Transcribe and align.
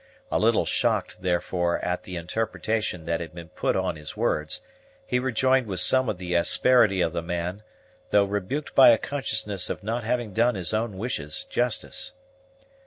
A 0.31 0.39
little 0.39 0.65
shocked, 0.65 1.21
therefore, 1.21 1.77
at 1.85 2.05
the 2.05 2.15
interpretation 2.15 3.05
that 3.05 3.19
had 3.19 3.35
been 3.35 3.49
put 3.49 3.75
on 3.75 3.97
his 3.97 4.17
words, 4.17 4.61
he 5.05 5.19
rejoined 5.19 5.67
with 5.67 5.79
some 5.79 6.09
of 6.09 6.17
the 6.17 6.33
asperity 6.33 7.01
of 7.01 7.13
the 7.13 7.21
man, 7.21 7.61
though 8.09 8.23
rebuked 8.25 8.73
by 8.73 8.89
a 8.89 8.97
consciousness 8.97 9.69
of 9.69 9.83
not 9.83 10.03
having 10.03 10.33
done 10.33 10.55
his 10.55 10.73
own 10.73 10.97
wishes 10.97 11.43
justice. 11.51 12.13